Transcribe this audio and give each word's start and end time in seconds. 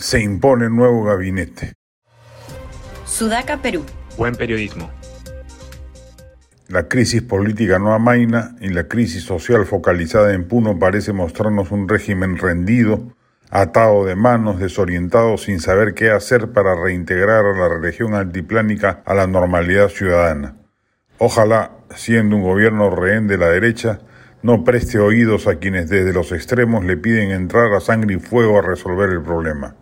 Se 0.00 0.18
impone 0.18 0.70
nuevo 0.70 1.04
gabinete. 1.04 1.74
Sudaca, 3.04 3.58
Perú. 3.58 3.84
Buen 4.16 4.34
periodismo. 4.34 4.90
La 6.68 6.88
crisis 6.88 7.20
política 7.20 7.78
no 7.78 7.92
amaina 7.92 8.56
y 8.62 8.70
la 8.70 8.88
crisis 8.88 9.24
social 9.24 9.66
focalizada 9.66 10.32
en 10.32 10.48
Puno 10.48 10.78
parece 10.78 11.12
mostrarnos 11.12 11.70
un 11.70 11.86
régimen 11.86 12.38
rendido, 12.38 13.14
atado 13.50 14.06
de 14.06 14.16
manos, 14.16 14.58
desorientado, 14.58 15.36
sin 15.36 15.60
saber 15.60 15.92
qué 15.92 16.10
hacer 16.10 16.50
para 16.52 16.74
reintegrar 16.74 17.44
a 17.44 17.58
la 17.58 17.68
región 17.68 18.14
altiplánica 18.14 19.02
a 19.04 19.12
la 19.12 19.26
normalidad 19.26 19.90
ciudadana. 19.90 20.56
Ojalá, 21.18 21.72
siendo 21.94 22.36
un 22.36 22.42
gobierno 22.42 22.88
rehén 22.88 23.26
de 23.26 23.36
la 23.36 23.50
derecha, 23.50 24.00
no 24.42 24.64
preste 24.64 24.98
oídos 24.98 25.46
a 25.46 25.56
quienes 25.56 25.90
desde 25.90 26.14
los 26.14 26.32
extremos 26.32 26.86
le 26.86 26.96
piden 26.96 27.32
entrar 27.32 27.70
a 27.74 27.80
sangre 27.80 28.14
y 28.14 28.18
fuego 28.18 28.58
a 28.58 28.62
resolver 28.62 29.10
el 29.10 29.20
problema. 29.20 29.76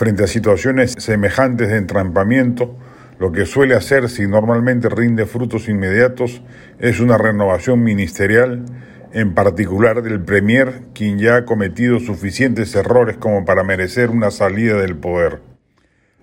Frente 0.00 0.24
a 0.24 0.28
situaciones 0.28 0.92
semejantes 0.96 1.68
de 1.68 1.76
entrampamiento, 1.76 2.74
lo 3.18 3.32
que 3.32 3.44
suele 3.44 3.74
hacerse 3.74 4.22
y 4.22 4.26
normalmente 4.26 4.88
rinde 4.88 5.26
frutos 5.26 5.68
inmediatos 5.68 6.40
es 6.78 7.00
una 7.00 7.18
renovación 7.18 7.84
ministerial, 7.84 8.64
en 9.12 9.34
particular 9.34 10.00
del 10.00 10.22
Premier, 10.22 10.84
quien 10.94 11.18
ya 11.18 11.36
ha 11.36 11.44
cometido 11.44 12.00
suficientes 12.00 12.74
errores 12.74 13.18
como 13.18 13.44
para 13.44 13.62
merecer 13.62 14.08
una 14.08 14.30
salida 14.30 14.80
del 14.80 14.96
poder. 14.96 15.42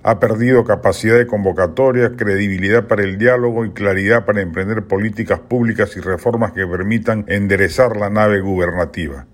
Ha 0.02 0.20
perdido 0.20 0.66
capacidad 0.66 1.16
de 1.16 1.28
convocatoria, 1.28 2.14
credibilidad 2.18 2.88
para 2.88 3.04
el 3.04 3.20
diálogo 3.20 3.64
y 3.64 3.74
claridad 3.74 4.26
para 4.26 4.42
emprender 4.42 4.88
políticas 4.88 5.40
públicas 5.42 5.96
y 5.96 6.00
reformas 6.00 6.52
que 6.52 6.66
permitan 6.66 7.26
enderezar 7.28 7.96
la 7.96 8.10
nave 8.10 8.42
gubernativa. 8.42 9.28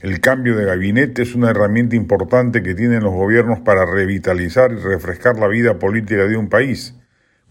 El 0.00 0.20
cambio 0.20 0.56
de 0.56 0.64
gabinete 0.64 1.20
es 1.20 1.34
una 1.34 1.50
herramienta 1.50 1.94
importante 1.94 2.62
que 2.62 2.74
tienen 2.74 3.04
los 3.04 3.12
gobiernos 3.12 3.60
para 3.60 3.84
revitalizar 3.84 4.72
y 4.72 4.76
refrescar 4.76 5.38
la 5.38 5.46
vida 5.46 5.78
política 5.78 6.24
de 6.24 6.38
un 6.38 6.48
país. 6.48 6.94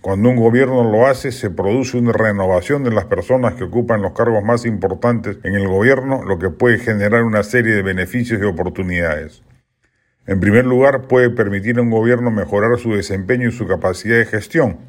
Cuando 0.02 0.30
un 0.30 0.36
gobierno 0.36 0.90
lo 0.90 1.06
hace, 1.06 1.32
se 1.32 1.52
produce 1.52 1.98
una 1.98 2.12
renovación 2.12 2.84
de 2.84 2.90
las 2.90 3.06
personas 3.06 3.54
que 3.54 3.66
ocupan 3.66 4.02
los 4.02 4.14
cargos 4.14 4.44
más 4.44 4.66
importantes 4.66 5.38
en 5.44 5.54
el 5.54 5.68
gobierno, 5.68 6.24
lo 6.24 6.40
que 6.40 6.50
puede 6.50 6.80
generar 6.80 7.24
una 7.24 7.44
serie 7.44 7.76
de 7.76 7.84
beneficios 7.84 8.42
y 8.42 8.46
oportunidades. 8.46 9.44
En 10.26 10.40
primer 10.40 10.66
lugar, 10.66 11.04
puede 11.04 11.30
permitir 11.30 11.78
a 11.78 11.84
un 11.84 11.92
gobierno 11.92 12.32
mejorar 12.32 12.80
su 12.80 12.96
desempeño 12.96 13.50
y 13.50 13.52
su 13.52 13.68
capacidad 13.68 14.18
de 14.18 14.26
gestión. 14.26 14.80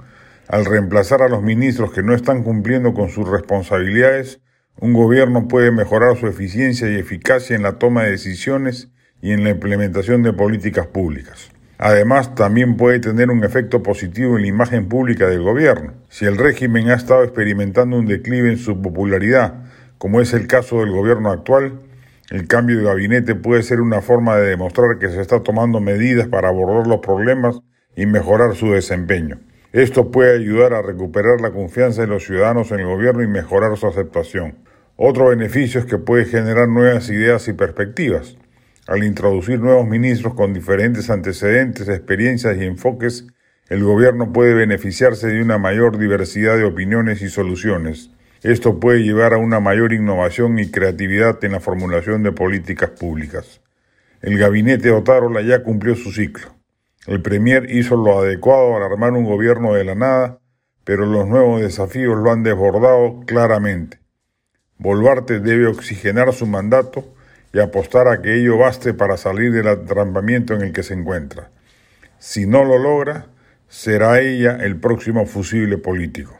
Al 0.48 0.64
reemplazar 0.64 1.20
a 1.20 1.28
los 1.28 1.42
ministros 1.42 1.92
que 1.92 2.02
no 2.02 2.14
están 2.14 2.42
cumpliendo 2.42 2.94
con 2.94 3.10
sus 3.10 3.28
responsabilidades, 3.28 4.40
un 4.80 4.94
gobierno 4.94 5.46
puede 5.46 5.70
mejorar 5.70 6.16
su 6.16 6.26
eficiencia 6.26 6.90
y 6.90 6.98
eficacia 6.98 7.54
en 7.54 7.62
la 7.62 7.78
toma 7.78 8.04
de 8.04 8.12
decisiones 8.12 8.88
y 9.20 9.32
en 9.32 9.44
la 9.44 9.50
implementación 9.50 10.22
de 10.22 10.32
políticas 10.32 10.86
públicas. 10.86 11.50
Además, 11.76 12.34
también 12.34 12.76
puede 12.76 12.98
tener 12.98 13.30
un 13.30 13.44
efecto 13.44 13.82
positivo 13.82 14.36
en 14.36 14.42
la 14.42 14.48
imagen 14.48 14.88
pública 14.88 15.28
del 15.28 15.42
gobierno. 15.42 15.92
Si 16.08 16.24
el 16.24 16.38
régimen 16.38 16.88
ha 16.88 16.94
estado 16.94 17.24
experimentando 17.24 17.98
un 17.98 18.06
declive 18.06 18.50
en 18.50 18.58
su 18.58 18.80
popularidad, 18.80 19.64
como 19.98 20.22
es 20.22 20.32
el 20.32 20.46
caso 20.46 20.80
del 20.80 20.90
gobierno 20.90 21.30
actual, 21.30 21.80
el 22.30 22.46
cambio 22.46 22.78
de 22.78 22.84
gabinete 22.84 23.34
puede 23.34 23.62
ser 23.62 23.80
una 23.82 24.00
forma 24.00 24.36
de 24.36 24.48
demostrar 24.48 24.98
que 24.98 25.08
se 25.08 25.20
está 25.20 25.42
tomando 25.42 25.80
medidas 25.80 26.28
para 26.28 26.48
abordar 26.48 26.86
los 26.86 27.00
problemas 27.00 27.60
y 27.96 28.06
mejorar 28.06 28.54
su 28.56 28.72
desempeño. 28.72 29.40
Esto 29.72 30.10
puede 30.10 30.34
ayudar 30.34 30.74
a 30.74 30.82
recuperar 30.82 31.40
la 31.40 31.52
confianza 31.52 32.00
de 32.00 32.08
los 32.08 32.24
ciudadanos 32.24 32.72
en 32.72 32.80
el 32.80 32.86
gobierno 32.86 33.22
y 33.22 33.28
mejorar 33.28 33.76
su 33.76 33.86
aceptación. 33.86 34.56
Otro 34.96 35.28
beneficio 35.28 35.78
es 35.78 35.86
que 35.86 35.96
puede 35.96 36.24
generar 36.24 36.68
nuevas 36.68 37.08
ideas 37.08 37.46
y 37.46 37.52
perspectivas. 37.52 38.36
Al 38.88 39.04
introducir 39.04 39.60
nuevos 39.60 39.86
ministros 39.86 40.34
con 40.34 40.52
diferentes 40.52 41.08
antecedentes, 41.08 41.88
experiencias 41.88 42.56
y 42.56 42.64
enfoques, 42.64 43.28
el 43.68 43.84
gobierno 43.84 44.32
puede 44.32 44.54
beneficiarse 44.54 45.28
de 45.28 45.40
una 45.40 45.58
mayor 45.58 45.98
diversidad 45.98 46.56
de 46.56 46.64
opiniones 46.64 47.22
y 47.22 47.28
soluciones. 47.28 48.10
Esto 48.42 48.80
puede 48.80 49.04
llevar 49.04 49.34
a 49.34 49.38
una 49.38 49.60
mayor 49.60 49.92
innovación 49.92 50.58
y 50.58 50.72
creatividad 50.72 51.44
en 51.44 51.52
la 51.52 51.60
formulación 51.60 52.24
de 52.24 52.32
políticas 52.32 52.90
públicas. 52.90 53.60
El 54.20 54.36
gabinete 54.36 54.90
Otárola 54.90 55.42
ya 55.42 55.62
cumplió 55.62 55.94
su 55.94 56.10
ciclo. 56.10 56.59
El 57.06 57.22
Premier 57.22 57.70
hizo 57.70 57.96
lo 57.96 58.18
adecuado 58.18 58.76
al 58.76 58.82
armar 58.82 59.12
un 59.12 59.24
gobierno 59.24 59.72
de 59.72 59.84
la 59.84 59.94
nada, 59.94 60.40
pero 60.84 61.06
los 61.06 61.26
nuevos 61.26 61.62
desafíos 61.62 62.18
lo 62.18 62.30
han 62.30 62.42
desbordado 62.42 63.20
claramente. 63.26 64.00
Boluarte 64.76 65.40
debe 65.40 65.66
oxigenar 65.66 66.32
su 66.32 66.46
mandato 66.46 67.04
y 67.52 67.60
apostar 67.60 68.08
a 68.08 68.20
que 68.20 68.36
ello 68.36 68.58
baste 68.58 68.94
para 68.94 69.16
salir 69.16 69.52
del 69.52 69.68
atrampamiento 69.68 70.54
en 70.54 70.62
el 70.62 70.72
que 70.72 70.82
se 70.82 70.94
encuentra. 70.94 71.50
Si 72.18 72.46
no 72.46 72.64
lo 72.64 72.78
logra, 72.78 73.26
será 73.68 74.20
ella 74.20 74.58
el 74.60 74.78
próximo 74.78 75.26
fusible 75.26 75.78
político. 75.78 76.39